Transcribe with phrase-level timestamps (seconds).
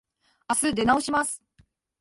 [0.47, 1.43] あす出直します。